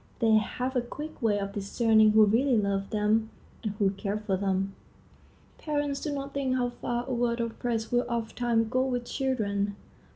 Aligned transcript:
They 0.17 0.37
have 0.37 0.75
a 0.75 0.81
quick 0.81 1.21
way 1.21 1.39
of 1.39 1.51
discerning 1.53 2.13
who 2.13 2.25
really 2.25 2.57
love 2.57 2.89
them 2.89 3.29
and 3.61 3.73
who 3.73 3.91
care 3.91 4.17
for 4.17 4.35
them. 4.35 4.73
Parents 5.59 6.01
do 6.01 6.11
not 6.11 6.33
think 6.33 6.55
how 6.55 6.69
far 6.71 7.05
a 7.07 7.13
word 7.13 7.39
of 7.39 7.59
praise 7.59 7.91
will 7.91 8.07
ofttimes 8.09 8.69
go 8.71 8.83
with 8.83 9.05
children. 9.05 9.75